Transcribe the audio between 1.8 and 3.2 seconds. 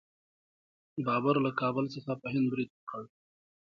څخه په هند برید وکړ.